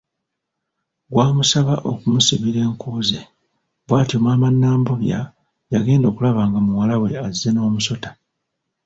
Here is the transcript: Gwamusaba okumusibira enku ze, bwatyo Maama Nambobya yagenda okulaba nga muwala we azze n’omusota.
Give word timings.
Gwamusaba 1.11 1.73
okumusibira 1.91 2.59
enku 2.67 2.89
ze, 3.07 3.19
bwatyo 3.85 4.17
Maama 4.25 4.47
Nambobya 4.59 5.19
yagenda 5.73 6.05
okulaba 6.09 6.41
nga 6.49 6.59
muwala 6.65 6.95
we 7.01 7.09
azze 7.27 7.49
n’omusota. 7.51 8.09